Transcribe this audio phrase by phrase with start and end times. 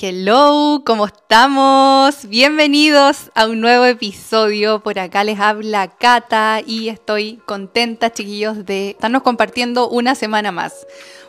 [0.00, 2.28] Hello, ¿cómo estamos?
[2.28, 4.78] Bienvenidos a un nuevo episodio.
[4.80, 10.86] Por acá les habla Cata y estoy contenta, chiquillos, de estarnos compartiendo una semana más.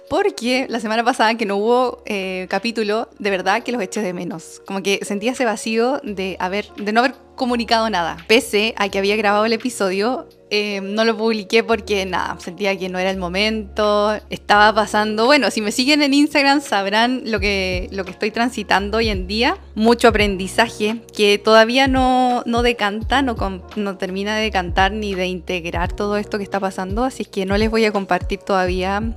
[0.09, 4.13] Porque la semana pasada que no hubo eh, capítulo, de verdad que los eché de
[4.13, 4.59] menos.
[4.65, 8.17] Como que sentía ese vacío de, haber, de no haber comunicado nada.
[8.27, 12.89] Pese a que había grabado el episodio, eh, no lo publiqué porque nada, sentía que
[12.89, 14.19] no era el momento.
[14.31, 18.97] Estaba pasando, bueno, si me siguen en Instagram sabrán lo que, lo que estoy transitando
[18.97, 19.57] hoy en día.
[19.75, 23.35] Mucho aprendizaje que todavía no, no decanta, no,
[23.75, 27.03] no termina de decantar ni de integrar todo esto que está pasando.
[27.03, 29.15] Así que no les voy a compartir todavía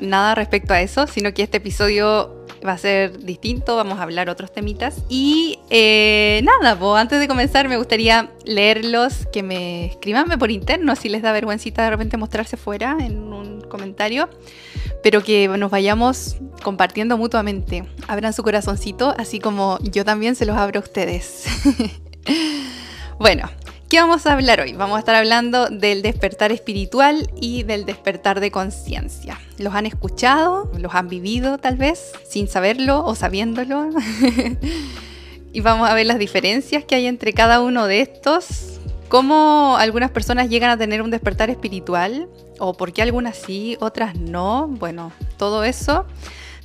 [0.00, 4.28] nada respecto a eso, sino que este episodio va a ser distinto, vamos a hablar
[4.28, 5.02] otros temitas.
[5.08, 11.08] Y eh, nada, antes de comenzar me gustaría leerlos, que me escribanme por interno si
[11.08, 14.28] les da vergüencita de repente mostrarse fuera en un comentario,
[15.02, 17.84] pero que nos vayamos compartiendo mutuamente.
[18.08, 21.44] Abran su corazoncito, así como yo también se los abro a ustedes.
[23.18, 23.48] bueno,
[23.90, 24.72] ¿Qué vamos a hablar hoy?
[24.74, 29.40] Vamos a estar hablando del despertar espiritual y del despertar de conciencia.
[29.58, 30.70] ¿Los han escuchado?
[30.78, 32.12] ¿Los han vivido tal vez?
[32.24, 33.90] Sin saberlo o sabiéndolo.
[35.52, 38.78] y vamos a ver las diferencias que hay entre cada uno de estos.
[39.08, 42.28] Cómo algunas personas llegan a tener un despertar espiritual
[42.60, 44.68] o por qué algunas sí, otras no.
[44.68, 46.06] Bueno, todo eso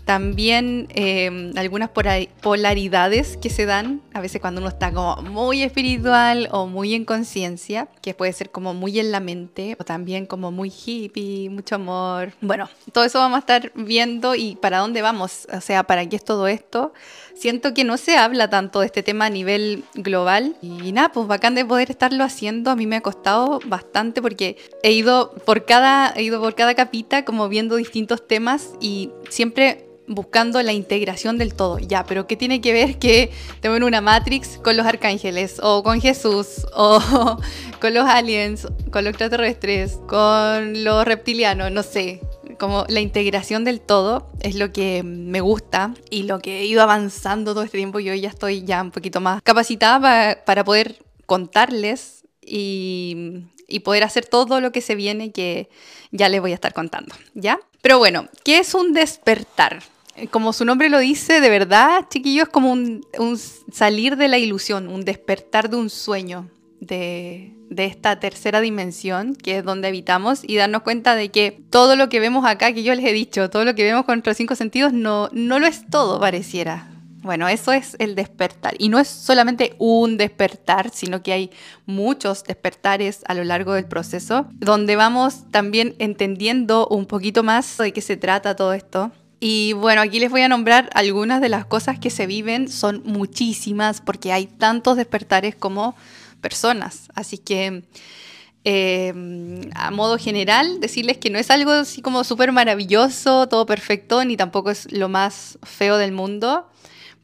[0.05, 6.47] también eh, algunas polaridades que se dan, a veces cuando uno está como muy espiritual
[6.51, 10.51] o muy en conciencia, que puede ser como muy en la mente, o también como
[10.51, 12.33] muy hippie, mucho amor.
[12.39, 16.17] Bueno, todo eso vamos a estar viendo y para dónde vamos, o sea, para qué
[16.17, 16.93] es todo esto.
[17.33, 21.27] Siento que no se habla tanto de este tema a nivel global y nada, pues
[21.27, 22.69] bacán de poder estarlo haciendo.
[22.69, 26.75] A mí me ha costado bastante porque he ido por cada, he ido por cada
[26.75, 31.79] capita como viendo distintos temas y siempre buscando la integración del todo.
[31.79, 35.59] Ya, pero ¿qué tiene que ver que tengo una Matrix con los arcángeles?
[35.61, 36.99] O con Jesús, o
[37.79, 42.21] con los aliens, con los extraterrestres, con los reptilianos, no sé.
[42.59, 46.81] Como la integración del todo es lo que me gusta y lo que he ido
[46.81, 47.99] avanzando todo este tiempo.
[47.99, 54.25] Yo ya estoy ya un poquito más capacitada para, poder contarles y, y poder hacer
[54.25, 55.67] todo lo que se viene que
[56.11, 57.59] ya les voy a estar contando, ¿ya?
[57.81, 59.83] Pero bueno, ¿qué es un despertar?
[60.31, 63.05] Como su nombre lo dice, de verdad, chiquillo, es como un,
[63.71, 66.49] salir de la ilusión, un despertar de un sueño
[66.79, 72.07] de, esta tercera dimensión, que es donde habitamos, y darnos cuenta de que todo lo
[72.07, 74.55] que vemos acá, que yo les he dicho, todo lo que vemos con nuestros cinco
[74.55, 76.87] sentidos, no, no lo es todo, pareciera.
[77.21, 78.75] Bueno, eso es el despertar.
[78.77, 81.51] Y no es solamente un despertar, sino que hay
[81.87, 87.91] muchos despertares a lo largo del proceso, donde vamos también entendiendo un poquito más de
[87.91, 89.11] qué se trata todo esto
[89.47, 93.03] y bueno, aquí les voy a nombrar algunas de las cosas que se viven, son
[93.05, 95.95] muchísimas porque hay tantos despertares como
[96.41, 97.09] personas.
[97.13, 97.83] Así que
[98.63, 104.25] em, a modo general, decirles que no es algo así como súper maravilloso, todo perfecto,
[104.25, 106.67] ni tampoco es lo más feo del mundo,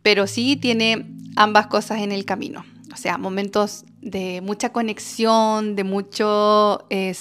[0.04, 2.64] pero sí tiene ambas cosas en el camino.
[2.94, 7.14] O sea, momentos de mucha conexión, de mucho, eh,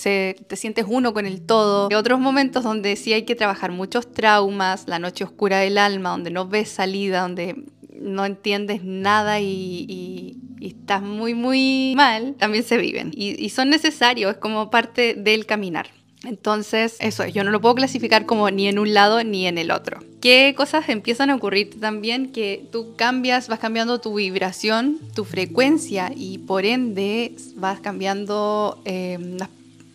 [0.47, 1.89] te sientes uno con el todo.
[1.91, 6.11] Y otros momentos donde sí hay que trabajar muchos traumas, la noche oscura del alma,
[6.11, 7.65] donde no ves salida, donde
[8.01, 13.13] no entiendes nada y, estás muy, muy mal, también se viven.
[13.15, 15.87] Y, y son necesarios, es como parte del caminar.
[16.25, 19.71] Entonces, eso, yo no lo puedo clasificar como ni en un lado ni en el
[19.71, 20.01] otro.
[20.21, 22.31] ¿Qué cosas empiezan a ocurrir también?
[22.31, 29.39] Que tú cambias, vas cambiando tu vibración, tu frecuencia y por ende vas cambiando em,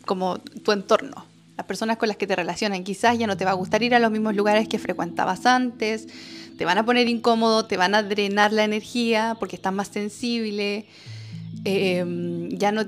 [0.05, 1.27] como tu entorno.
[1.57, 3.93] Las personas con las que te relacionan quizás ya no te va a gustar ir
[3.93, 6.07] a los mismos lugares que frecuentabas antes,
[6.57, 10.87] te van a poner incómodo, te van a drenar la energía porque estás más sensible,
[11.65, 12.83] em, ya no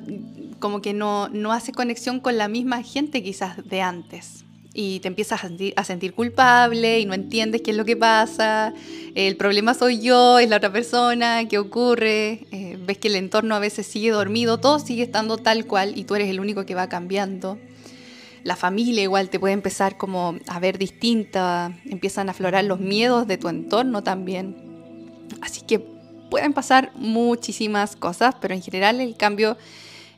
[0.59, 4.43] como que no, no hace conexión con la misma gente quizás de antes.
[4.73, 8.75] Y te empiezas a sentir, culpable y no entiendes qué es lo que pasa.
[9.15, 12.45] El problema soy yo, es la otra persona, qué ocurre.
[12.51, 16.03] Eh, ves que el entorno a veces sigue dormido, todo sigue estando tal cual y
[16.03, 17.57] tú eres el único que va cambiando.
[18.43, 23.25] La familia igual te puede empezar como a ver distinta, empiezan a aflorar los miedos
[23.25, 24.55] de tu entorno también.
[25.41, 25.79] Así que
[26.29, 29.57] pueden pasar muchísimas cosas, pero en general el cambio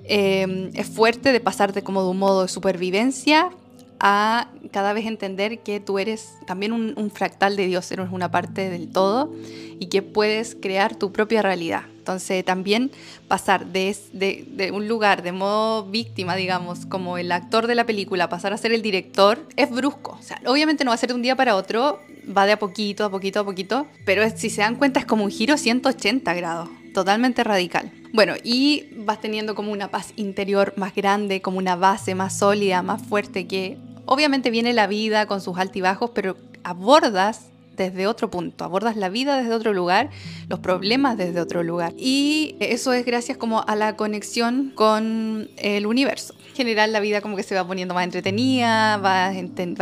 [0.04, 3.52] Em, es fuerte de pasarte como de un modo de supervivencia
[4.00, 8.70] a cada vez entender que tú eres también un, fractal de Dios, eres una parte
[8.70, 9.32] del todo
[9.80, 11.84] y que puedes crear tu propia realidad.
[11.98, 12.92] Entonces también
[13.28, 18.54] pasar de, un lugar de modo víctima, digamos, como el actor de la película, pasar
[18.54, 20.18] a ser el director, es brusco.
[20.20, 22.00] O sea, obviamente no va a ser de un día para otro,
[22.36, 25.26] va de a poquito, a poquito, a poquito, pero si se dan cuenta es como
[25.26, 27.92] un giro 180 grados, totalmente radical.
[28.14, 32.82] Bueno, y vas teniendo como una paz interior más grande, como una base más sólida,
[32.82, 37.49] más fuerte, que obviamente viene la vida con sus altibajos, pero abordas
[37.84, 40.10] desde otro punto, abordas la vida desde otro lugar,
[40.48, 41.94] los problemas desde otro lugar.
[41.98, 46.34] Y eso es gracias como a la conexión con el universo.
[46.50, 49.36] En general la vida como que se va poniendo más entretenida, vas,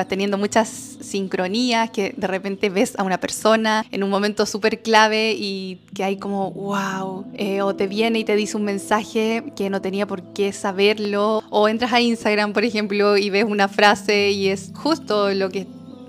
[0.07, 0.69] teniendo muchas
[1.01, 6.03] sincronías, que de repente ves a una persona en un momento súper clave y que
[6.03, 10.05] hay como, wow, eh, o te viene y te dice un mensaje que no tenía
[10.05, 14.71] por qué saberlo, o entras a Instagram, por ejemplo, y ves una frase y es
[14.75, 15.65] justo lo que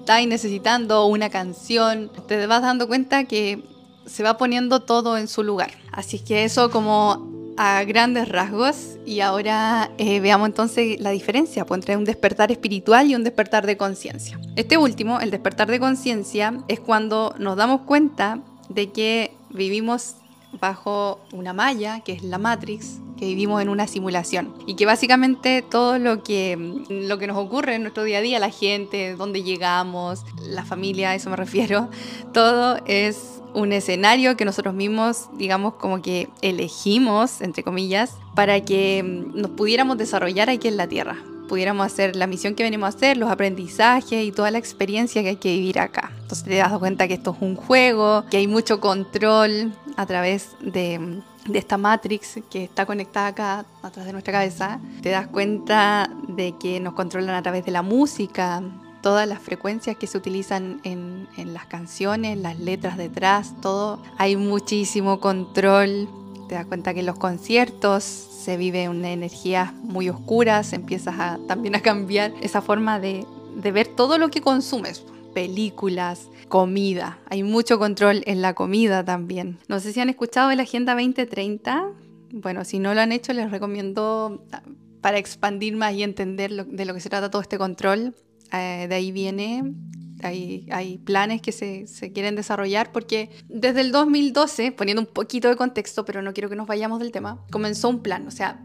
[0.09, 3.63] estáis necesitando una canción, te vas dando cuenta que
[4.07, 5.73] se va poniendo todo en su lugar.
[5.93, 11.81] Así que eso como a grandes rasgos y ahora eh, veamos entonces la diferencia pues,
[11.81, 14.41] entre un despertar espiritual y un despertar de conciencia.
[14.57, 18.41] Este último, el despertar de conciencia, es cuando nos damos cuenta
[18.71, 20.15] de que vivimos
[20.59, 25.63] bajo una malla, que es la Matrix, que vivimos en una simulación y que básicamente
[25.63, 26.57] todo lo que,
[26.89, 31.11] lo que nos ocurre en nuestro día a día, la gente, dónde llegamos, la familia,
[31.11, 31.89] a eso me refiero,
[32.33, 39.03] todo es un escenario que nosotros mismos, digamos, como que elegimos, entre comillas, para que
[39.03, 41.17] nos pudiéramos desarrollar aquí en la Tierra
[41.49, 45.31] pudiéramos hacer la misión que venimos a hacer, los aprendizajes y toda la experiencia que
[45.31, 46.13] hay que vivir acá.
[46.21, 50.51] Entonces te das cuenta que esto es un juego, que hay mucho control a través
[50.61, 54.79] de, de esta Matrix que está conectada acá atrás de nuestra cabeza.
[55.03, 58.63] Te das cuenta de que nos controlan a través de la música,
[59.03, 64.01] todas las frecuencias que se utilizan en, en, las canciones, las letras detrás, todo.
[64.19, 66.09] Hay muchísimo control.
[66.49, 71.41] Te das cuenta que en los conciertos se vive una energía muy oscura, se empieza
[71.49, 75.03] también a cambiar esa forma de, de ver todo lo que consumes
[75.39, 77.19] películas, comida.
[77.29, 79.59] Hay mucho control en la comida también.
[79.69, 81.93] No sé si han escuchado de la Agenda 2030.
[82.33, 84.63] Bueno, si no lo han hecho, les recomiendo ah,
[85.01, 88.15] para expandir más y entender de lo que se trata todo este control.
[88.53, 89.75] Eh, de ahí viene
[90.23, 95.57] hay, planes que se, se, quieren desarrollar porque desde el 2012, poniendo un poquito de
[95.57, 98.27] contexto, pero no quiero que nos vayamos del tema, comenzó un plan.
[98.27, 98.63] O sea,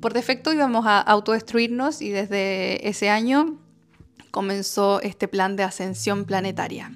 [0.00, 3.58] por defecto íbamos a autodestruirnos y desde ese año
[4.30, 6.92] comenzó este plan de ascensión planetaria,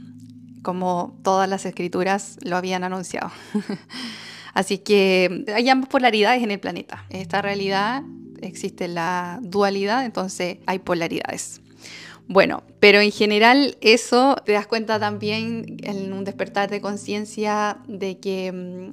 [0.62, 3.30] como todas las escrituras lo habían anunciado.
[4.54, 7.04] Así que hay ambas polaridades en el planeta.
[7.08, 8.02] En esta realidad
[8.42, 11.61] existe la dualidad, entonces hay polaridades.
[12.28, 18.18] Bueno, pero en general eso te das cuenta también en un despertar de conciencia de
[18.18, 18.90] que mm,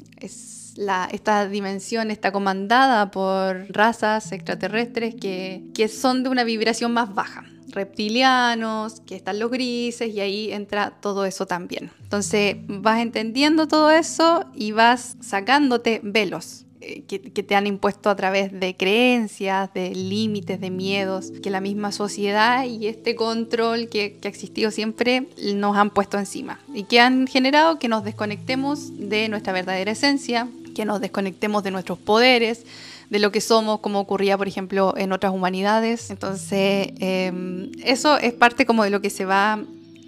[1.12, 7.46] esta dimensión está comandada por razas extraterrestres que, que son de una vibración más baja
[7.72, 11.92] reptilianos, que están los grises y ahí entra todo eso también.
[12.02, 16.66] Entonces vas entendiendo todo eso y vas sacándote velos.
[16.81, 21.60] Eh, que, te han impuesto a través de creencias, de límites, de miedos, que la
[21.60, 26.84] misma sociedad y este control que, que ha existido siempre nos han puesto encima y
[26.84, 32.00] que han generado que nos desconectemos de nuestra verdadera esencia, que nos desconectemos de nuestros
[32.00, 32.66] poderes,
[33.10, 36.10] de lo que somos, como ocurría, por ejemplo, en otras humanidades.
[36.12, 39.60] Entonces, em, eso es parte como de lo que se va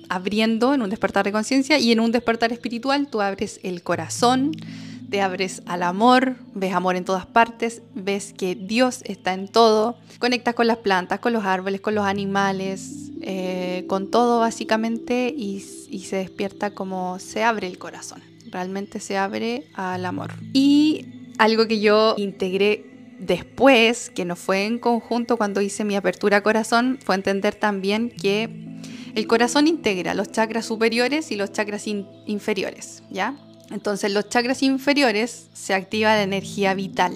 [0.08, 4.52] abriendo en un despertar de conciencia y en un despertar espiritual tú abres el corazón,
[5.12, 9.98] te abres al amor, ves amor en todas partes, ves que Dios está en todo,
[10.20, 15.60] conectas con las plantas, con los árboles, con los animales, eh, con todo básicamente y,
[15.60, 20.34] se despierta como se abre el corazón, realmente se abre al amor.
[20.54, 21.06] Y
[21.38, 22.86] algo que yo integré
[23.20, 28.50] después, que no fue en conjunto cuando hice mi apertura corazón, fue entender también que
[29.14, 33.36] el corazón integra los chakras superiores y los chakras inferiores, ¿ya?
[33.72, 37.14] Entonces, los chakras inferiores se activa la energía vital,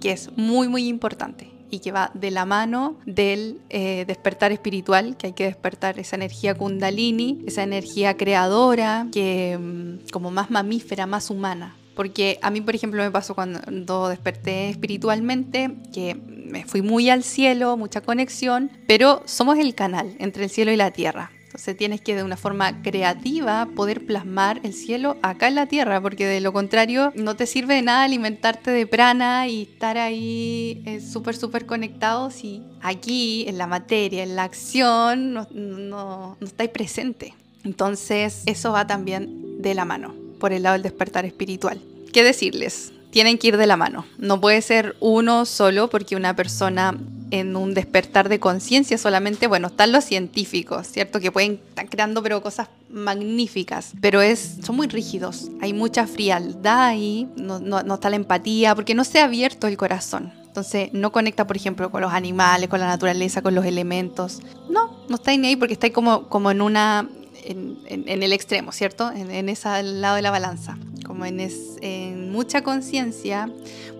[0.00, 5.16] que es muy, muy importante y que va de la mano del eh, despertar espiritual,
[5.16, 11.06] que hay que despertar esa energía kundalini, esa energía creadora, que mm, como más mamífera,
[11.06, 16.80] más humana, porque a mí, por ejemplo, me pasó cuando desperté espiritualmente, que me fui
[16.80, 21.32] muy al cielo, mucha conexión, pero somos el canal entre el cielo y la tierra.
[21.48, 25.98] Entonces tienes que de una forma creativa poder plasmar el cielo acá en la tierra,
[25.98, 30.82] porque de lo contrario no te sirve de nada alimentarte de prana y estar ahí
[30.84, 36.46] eh, súper, súper conectado si aquí, en la materia, en la acción, no, no, no
[36.46, 37.34] estáis presente.
[37.64, 41.80] Entonces eso va también de la mano por el lado del despertar espiritual.
[42.12, 42.92] ¿Qué decirles?
[43.10, 44.06] tienen que ir de la mano.
[44.18, 46.96] No puede ser uno solo porque una persona
[47.30, 51.20] en un despertar de conciencia solamente, bueno, están los científicos, ¿cierto?
[51.20, 56.86] Que pueden estar creando pero cosas magníficas, pero es, son muy rígidos, hay mucha frialdad
[56.88, 60.32] ahí, no, no está la empatía, porque no se ha abierto el corazón.
[60.58, 64.40] Entonces no conecta, por ejemplo, con los animales, con la naturaleza, con los elementos.
[64.68, 67.08] No, no está ahí porque está ahí como, como en una
[67.48, 69.10] en, el extremo, ¿cierto?
[69.10, 70.78] En, ese lado de la balanza.
[71.04, 71.40] Como en,
[71.80, 73.50] en mucha conciencia,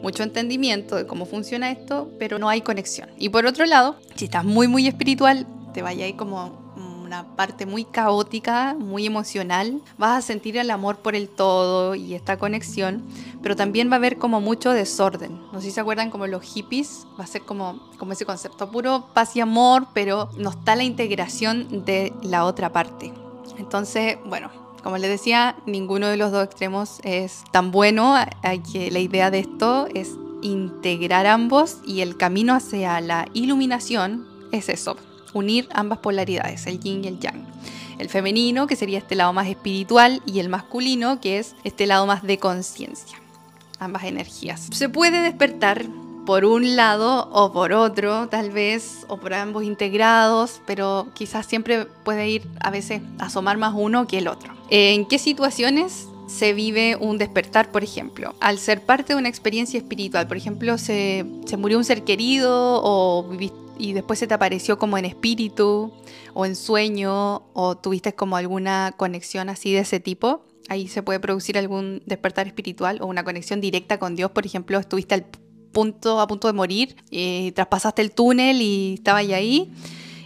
[0.03, 3.09] mucho entendimiento de cómo funciona esto, pero no hay conexión.
[3.19, 6.69] Y por otro lado, si estás muy, muy espiritual, te vaya ahí como
[7.09, 12.15] una parte muy caótica, muy emocional, vas a sentir el amor por el todo y
[12.15, 13.03] esta conexión,
[13.43, 15.41] pero también va a haber como mucho desorden.
[15.51, 18.71] No sé si se acuerdan como los hippies, va a ser como, como ese concepto
[18.71, 23.15] puro paz y amor, pero no está la integración de la otra parte.
[23.59, 24.51] Entonces, bueno,
[24.83, 28.15] como les decía, ninguno de los dos extremos es tan bueno.
[28.43, 34.97] La idea de esto es integrar ambos y el camino hacia la iluminación es eso,
[35.35, 37.47] unir ambas polaridades, el yin y el yang.
[37.99, 42.07] El femenino, que sería este lado más espiritual, y el masculino, que es este lado
[42.07, 43.19] más de conciencia.
[43.81, 44.69] Ambas energías.
[44.71, 45.85] Se puede despertar
[46.29, 51.87] por un lado o por otro, tal vez, o por ambos integrados, pero quizás siempre
[52.05, 54.53] puede ir a veces asomar más uno que el otro.
[54.69, 58.35] ¿En qué situaciones se vive un despertar, por ejemplo.
[58.41, 62.83] Al ser parte de una experiencia espiritual, por ejemplo, se, se murió un ser querido
[62.85, 63.27] o
[63.79, 65.95] y después se te apareció como en espíritu
[66.35, 71.21] o en sueño o tuviste como alguna conexión así de ese tipo, ahí se puede
[71.21, 75.25] producir algún despertar espiritual o una conexión directa con Dios, por ejemplo, estuviste al
[75.81, 79.73] a punto de morir y traspasaste el túnel y estabas ahí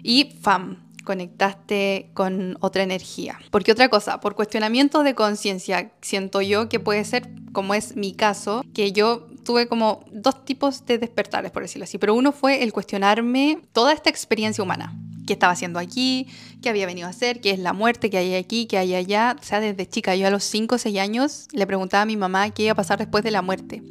[0.02, 0.78] y ¡fam!
[1.04, 3.38] conectaste con otra energía.
[3.50, 8.14] Porque otra cosa, por cuestionamiento de conciencia, siento yo que puede ser, como es mi
[8.14, 12.62] caso, que yo tuve como dos tipos de despertares, por decirlo así, pero uno fue
[12.62, 14.94] el cuestionarme toda esta experiencia humana.
[15.26, 16.26] ¿Qué estaba haciendo aquí?
[16.62, 17.40] ¿Qué había venido a hacer?
[17.40, 18.10] ¿Qué es la muerte?
[18.10, 18.66] ¿Qué hay aquí?
[18.66, 19.36] ¿Qué hay allá?
[19.40, 22.16] O sea, desde chica, yo a los 5 o 6 años le preguntaba a mi
[22.16, 23.82] mamá qué iba a pasar después de la muerte.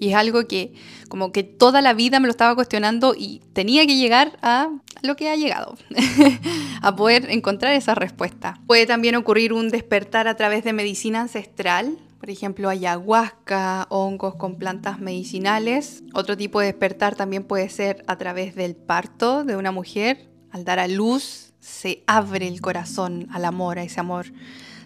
[0.00, 0.72] Y es algo que
[1.08, 4.70] como que toda la vida me lo estaba cuestionando y tenía que llegar a
[5.02, 5.76] lo que ha llegado,
[6.82, 8.60] a poder encontrar esa respuesta.
[8.66, 14.56] Puede también ocurrir un despertar a través de medicina ancestral, por ejemplo, ayahuasca, hongos con
[14.56, 16.02] plantas medicinales.
[16.14, 20.28] Otro tipo de despertar también puede ser a través del parto de una mujer.
[20.52, 24.26] Al dar a luz se abre el corazón al amor, a ese amor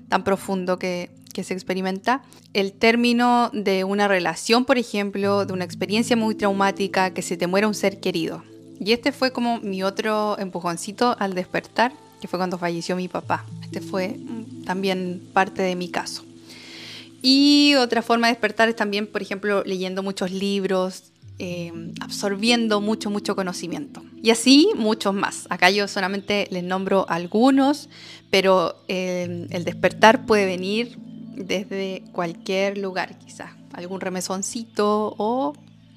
[0.09, 1.11] tan profundo que,
[1.43, 2.23] se experimenta.
[2.53, 7.47] El término de una relación, por ejemplo, de una experiencia muy traumática, que se te
[7.47, 8.43] muera un ser querido.
[8.79, 13.47] Y este fue como mi otro empujoncito al despertar, que fue cuando falleció mi papá.
[13.63, 16.23] Este fue mm, también parte de mi caso.
[17.23, 21.05] Y otra forma de despertar es también, por ejemplo, leyendo muchos libros,
[21.39, 24.02] eh, absorbiendo mucho, mucho conocimiento.
[24.23, 25.47] Y así muchos más.
[25.51, 27.89] Acá yo solamente les nombro algunos,
[28.31, 30.97] pero eh, el despertar puede venir
[31.35, 33.51] desde cualquier lugar, quizás.
[33.73, 35.55] Algún remesoncito o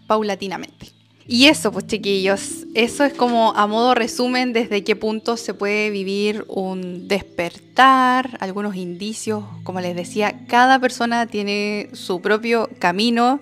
[0.08, 0.92] paulatinamente.
[1.28, 5.90] Y eso, pues chiquillos, eso es como a modo resumen desde qué punto se puede
[5.90, 13.42] vivir un despertar, algunos indicios, como les decía, cada persona tiene su propio camino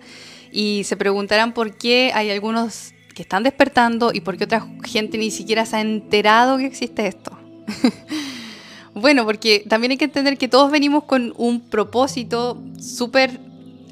[0.49, 5.17] y se preguntarán por qué hay algunos que están despertando y por qué otra gente
[5.17, 7.38] ni siquiera se ha enterado que existe esto.
[8.93, 13.39] bueno, porque también hay que entender que todos venimos con un propósito súper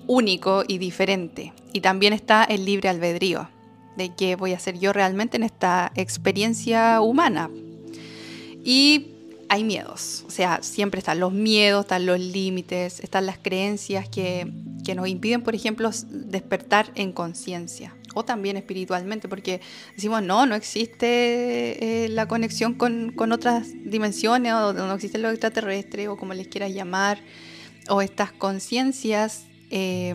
[0.08, 3.50] único y diferente y también está el libre albedrío
[3.96, 7.50] de qué voy a hacer yo realmente en esta experiencia humana.
[8.63, 9.08] Y
[9.50, 14.50] hay miedos, o sea, siempre están los miedos, están los límites, están las creencias que,
[14.86, 19.62] que nos impiden, por ejemplo, despertar en conciencia o también espiritualmente, porque
[19.96, 25.30] decimos, no, no existe eh, la conexión con, con, otras dimensiones, o no existe lo
[25.30, 27.20] extraterrestre, o como les quieras llamar,
[27.89, 30.13] o estas conciencias eh,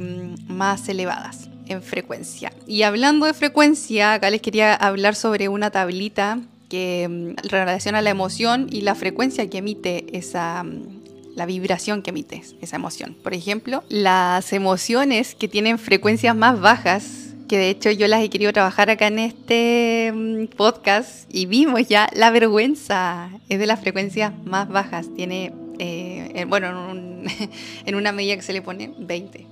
[0.48, 2.52] más elevadas en frecuencia.
[2.66, 8.10] Y hablando de frecuencia, acá les quería hablar sobre una tablita que mm, relaciona la
[8.10, 13.14] emoción y la frecuencia que emite esa mm, la vibración que emite esa emoción.
[13.22, 18.30] Por ejemplo, las emociones que tienen frecuencias más bajas, que de hecho yo las he
[18.30, 23.80] querido trabajar acá en este mm, podcast y vimos ya la vergüenza, es de las
[23.80, 26.92] frecuencias más bajas, tiene, eh, bueno,
[27.86, 29.46] en una medida que se le pone 20.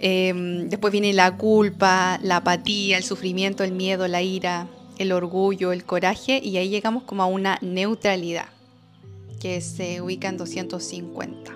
[0.00, 5.72] Em, después viene la culpa, la apatía, el sufrimiento, el miedo, la ira, el orgullo,
[5.72, 8.46] el coraje y ahí llegamos como a una neutralidad
[9.40, 11.52] que se ubica en 250.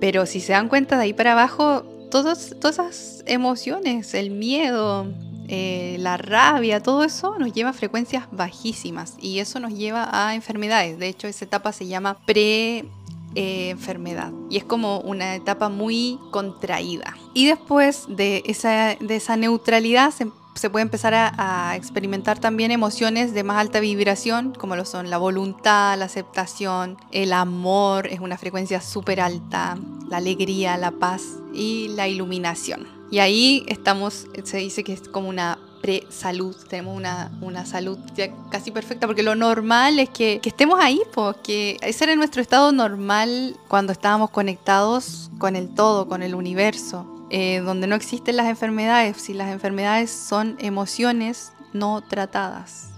[0.00, 5.06] Pero si se dan cuenta de ahí para abajo todas, todas esas emociones, el miedo,
[5.48, 10.34] eh, la rabia, todo eso nos lleva a frecuencias bajísimas y eso nos lleva a
[10.34, 10.98] enfermedades.
[10.98, 12.84] De hecho, esa etapa se llama pre
[13.34, 17.16] enfermedad y es como una etapa muy contraída.
[17.32, 23.34] Y después de esa, de esa neutralidad se, se puede empezar a, experimentar también emociones
[23.34, 28.36] de más alta vibración, como lo son la voluntad, la aceptación, el amor, es una
[28.36, 29.78] frecuencia súper alta,
[30.08, 31.22] la alegría, la paz
[31.54, 32.86] y la iluminación.
[33.10, 38.28] Y ahí estamos, se dice que es como una pre-salud, tenemos una, una salud ya
[38.50, 42.72] casi perfecta, porque lo normal es que, que estemos ahí, porque ese era nuestro estado
[42.72, 48.46] normal cuando estábamos conectados con el todo, con el universo, eh, donde no existen las
[48.46, 52.90] enfermedades, si las enfermedades son emociones no tratadas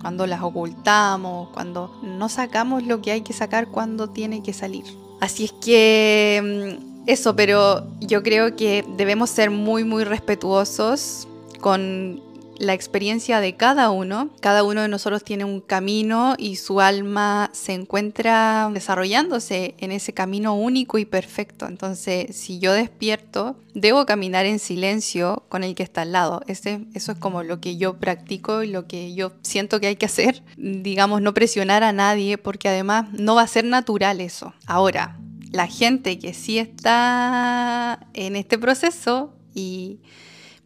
[0.00, 4.84] cuando las ocultamos, cuando no sacamos lo que hay que sacar cuando tiene que salir.
[5.20, 11.28] Así es que mm, eso, pero yo creo que debemos ser muy, muy respetuosos
[11.60, 12.20] con
[12.58, 14.30] la experiencia de cada uno.
[14.40, 20.12] Cada uno de nosotros tiene un camino y su alma se encuentra desarrollándose en ese
[20.12, 21.66] camino único y perfecto.
[21.66, 26.42] Entonces, si yo despierto, debo caminar en silencio con el que está al lado.
[26.46, 29.96] Ese, eso es como lo que yo practico y lo que yo siento que hay
[29.96, 30.42] que hacer.
[30.56, 34.52] Digamos, no presionar a nadie porque además no va a ser natural eso.
[34.66, 35.18] Ahora,
[35.50, 40.00] la gente que sí está en este proceso y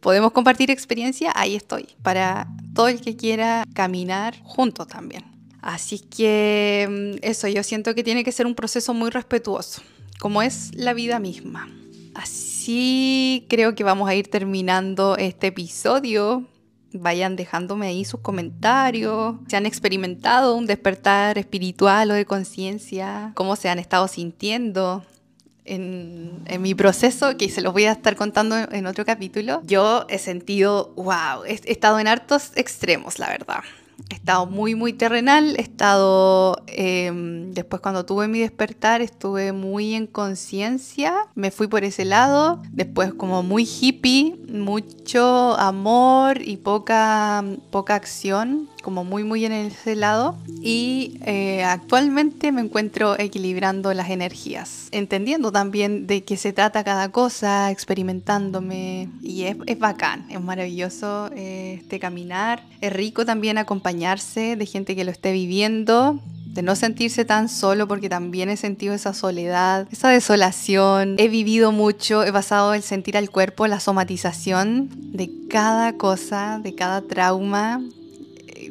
[0.03, 5.23] podemos compartir experiencia, ahí estoy, para todo el que quiera caminar juntos también.
[5.61, 9.81] Así que mm, eso, yo siento que tiene que ser un proceso muy respetuoso,
[10.19, 11.69] como es la vida misma.
[12.13, 16.43] Así creo que vamos a ir terminando este episodio.
[16.91, 23.55] Vayan dejándome ahí sus comentarios, si han experimentado un despertar espiritual o de conciencia, cómo
[23.55, 25.03] se han estado sintiendo,
[25.65, 30.17] en, mi proceso, que se los voy a estar contando en otro capítulo, yo he
[30.17, 33.63] sentido, wow, he estado en hartos extremos, la verdad.
[34.09, 37.11] Estado muy, muy terrenal, he estado, eh,
[37.53, 43.13] después cuando tuve mi despertar, estuve muy en conciencia, me fui por ese lado, después
[43.13, 50.37] como muy hippie, mucho amor y poca, poca acción, como muy, muy en ese lado.
[50.61, 57.09] Y eh, actualmente me encuentro equilibrando las energías, entendiendo también de qué se trata cada
[57.11, 59.09] cosa, experimentándome.
[59.21, 62.63] Y es, es bacán, es maravilloso eh, este caminar.
[62.81, 67.85] Es rico también acompañarse de gente que lo esté viviendo, de no sentirse tan solo
[67.85, 71.15] porque también he sentido esa soledad, esa desolación.
[71.19, 76.73] He vivido mucho, he basado el sentir al cuerpo, la somatización de cada cosa, de
[76.75, 77.81] cada trauma.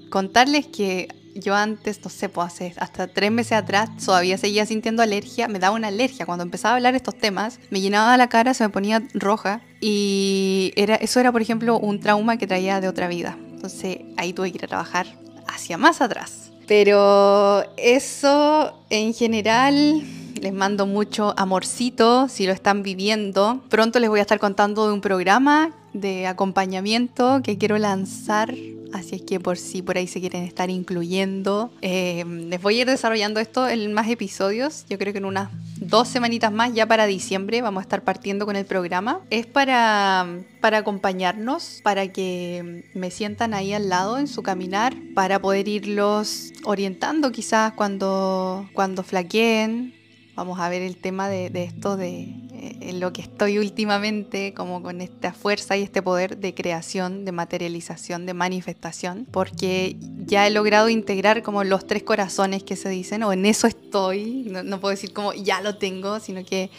[0.08, 5.02] Contarles que yo antes, no sé, pues hace hasta tres meses atrás todavía seguía sintiendo
[5.02, 6.24] alergia, me daba una alergia.
[6.24, 10.72] Cuando empezaba a hablar estos temas, me llenaba la cara, se me ponía roja y
[10.76, 13.36] era, eso era, por ejemplo, un trauma que traía de otra vida.
[13.62, 15.06] Entonces ahí tuve que ir a trabajar
[15.46, 16.50] hacia más atrás.
[16.66, 20.02] Pero eso en general
[20.40, 23.62] les mando mucho amorcito si lo están viviendo.
[23.68, 28.52] Pronto les voy a estar contando de un programa de acompañamiento que quiero lanzar
[28.92, 32.80] Así es que por si por ahí se quieren estar incluyendo, eh, les voy a
[32.82, 34.84] ir desarrollando esto en más episodios.
[34.88, 35.48] Yo creo que en unas
[35.88, 39.20] dos semanitas más, ya para diciembre, vamos a estar partiendo con el programa.
[39.30, 40.26] Es para,
[40.60, 46.52] para acompañarnos, para que me sientan ahí al lado en su caminar, para poder irlos
[46.64, 50.01] orientando quizás cuando, cuando flaqueen.
[50.34, 52.34] Vamos a ver el tema de, esto de
[52.80, 57.32] en lo que estoy últimamente, como con esta fuerza y este poder de creación, de
[57.32, 63.22] materialización, de manifestación, porque ya he logrado integrar como los tres corazones que se dicen,
[63.24, 66.70] o en eso estoy, no, puedo decir como ya lo tengo, sino que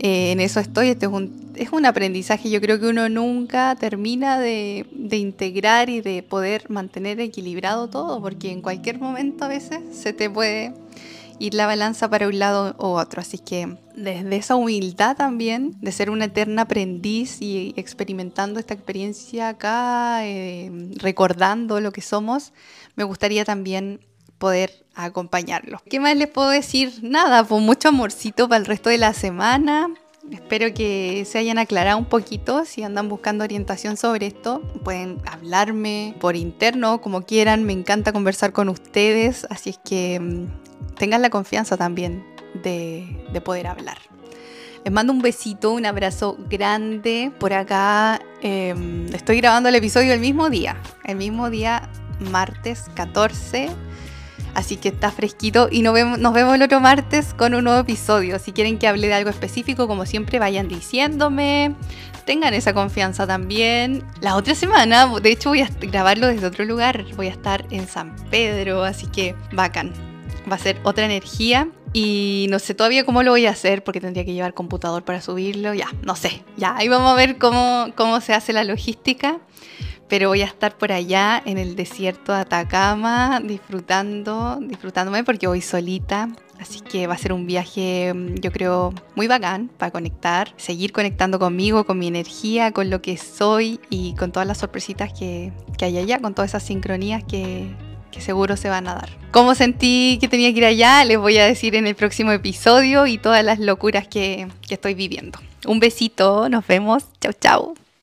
[0.00, 0.88] eh, en eso estoy.
[0.88, 5.88] Este es un, es un aprendizaje, yo creo que uno nunca termina de, de integrar
[5.88, 10.72] y de poder mantener equilibrado todo, porque en cualquier momento a veces se te puede
[11.38, 13.20] ir la balanza para un lado u otro.
[13.20, 19.48] Así que desde esa humildad también, de ser una eterna aprendiz y experimentando esta experiencia
[19.48, 22.52] acá, eh, recordando lo que somos,
[22.96, 24.00] me gustaría también
[24.38, 25.82] poder acompañarlos.
[25.82, 27.00] ¿Qué más les puedo decir?
[27.02, 29.88] Nada, pues mucho amorcito para el resto de la semana.
[30.30, 32.64] Espero que se hayan aclarado un poquito.
[32.64, 37.64] Si andan buscando orientación sobre esto, pueden hablarme por interno, como quieran.
[37.64, 39.46] Me encanta conversar con ustedes.
[39.50, 40.67] Así es que mm,
[40.98, 42.24] tengan la confianza también
[42.62, 43.98] de, de poder hablar.
[44.84, 47.32] Les mando un besito, un abrazo grande.
[47.38, 48.74] Por acá eh,
[49.12, 53.70] estoy grabando el episodio el mismo día, el mismo día, martes 14
[54.58, 57.78] Así que está fresquito y nos vemos, nos vemos el otro martes con un nuevo
[57.78, 58.40] episodio.
[58.40, 61.76] Si quieren que hable de algo específico, como siempre, vayan diciéndome.
[62.24, 64.04] Tengan esa confianza también.
[64.20, 67.04] La otra semana, de hecho, voy a grabarlo desde otro lugar.
[67.16, 70.07] Voy a estar en San Pedro, así que bacán.
[70.50, 71.68] Va a ser otra energía.
[71.92, 75.20] Y no sé todavía cómo lo voy a hacer porque tendría que llevar computador para
[75.20, 75.74] subirlo.
[75.74, 76.42] Ya, no sé.
[76.56, 79.40] Ya, ahí vamos a ver cómo, cómo se hace la logística
[80.08, 85.60] pero voy a estar por allá en el desierto de Atacama disfrutando, disfrutándome porque voy
[85.60, 86.28] solita.
[86.58, 90.92] Así que va a ser un viaje, mm, yo creo, muy bacán para conectar, seguir
[90.92, 95.52] conectando conmigo, con mi energía, con lo que soy y con todas las sorpresitas que,
[95.76, 97.76] que hay allá, con todas esas sincronías que,
[98.10, 99.08] que seguro se van a dar.
[99.30, 101.04] ¿Cómo sentí que tenía que ir allá?
[101.04, 104.94] Les voy a decir en el próximo episodio y todas las locuras que, que estoy
[104.94, 105.38] viviendo.
[105.66, 107.74] Un besito, nos vemos, chau chau.